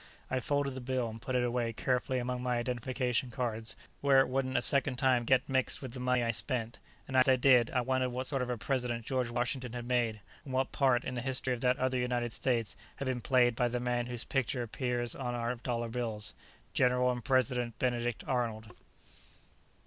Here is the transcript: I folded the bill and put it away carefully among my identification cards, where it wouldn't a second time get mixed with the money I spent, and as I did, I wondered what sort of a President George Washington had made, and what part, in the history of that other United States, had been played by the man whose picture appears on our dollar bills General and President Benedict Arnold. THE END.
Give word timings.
I 0.31 0.39
folded 0.39 0.73
the 0.73 0.81
bill 0.81 1.09
and 1.09 1.21
put 1.21 1.35
it 1.35 1.43
away 1.43 1.73
carefully 1.73 2.17
among 2.17 2.41
my 2.41 2.57
identification 2.57 3.29
cards, 3.29 3.75
where 3.99 4.19
it 4.19 4.29
wouldn't 4.29 4.57
a 4.57 4.61
second 4.63 4.95
time 4.95 5.25
get 5.25 5.47
mixed 5.47 5.79
with 5.79 5.93
the 5.93 5.99
money 5.99 6.23
I 6.23 6.31
spent, 6.31 6.79
and 7.07 7.15
as 7.15 7.29
I 7.29 7.35
did, 7.35 7.69
I 7.69 7.81
wondered 7.81 8.09
what 8.09 8.25
sort 8.25 8.41
of 8.41 8.49
a 8.49 8.57
President 8.57 9.05
George 9.05 9.29
Washington 9.29 9.73
had 9.73 9.87
made, 9.87 10.19
and 10.43 10.55
what 10.55 10.71
part, 10.71 11.03
in 11.05 11.13
the 11.13 11.21
history 11.21 11.53
of 11.53 11.61
that 11.61 11.77
other 11.77 11.99
United 11.99 12.33
States, 12.33 12.75
had 12.95 13.05
been 13.05 13.21
played 13.21 13.55
by 13.55 13.67
the 13.67 13.79
man 13.79 14.07
whose 14.07 14.23
picture 14.23 14.63
appears 14.63 15.13
on 15.13 15.35
our 15.35 15.53
dollar 15.53 15.87
bills 15.89 16.33
General 16.73 17.11
and 17.11 17.23
President 17.23 17.77
Benedict 17.77 18.23
Arnold. 18.25 18.63
THE 18.63 18.69
END. 18.69 18.77